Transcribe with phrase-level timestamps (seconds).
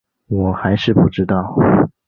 [0.29, 1.55] 我还是不知道